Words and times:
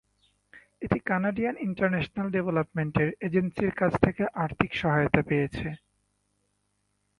এটি 0.81 0.97
Canadian 1.09 1.55
International 1.67 2.27
Development 2.35 2.95
Agency 3.21 3.63
র 3.65 3.73
কাছ 3.79 3.93
থেকে 4.05 4.23
আর্থিক 4.43 4.71
সহায়তা 4.81 5.21
পেয়েছে। 5.29 5.67